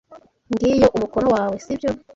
[0.53, 1.89] Ngiyo umukono wawe, sibyo?